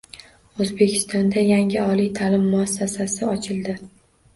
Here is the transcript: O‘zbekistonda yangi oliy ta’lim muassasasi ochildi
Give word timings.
O‘zbekistonda 0.65 1.45
yangi 1.51 1.85
oliy 1.85 2.13
ta’lim 2.19 2.51
muassasasi 2.59 3.33
ochildi 3.33 3.83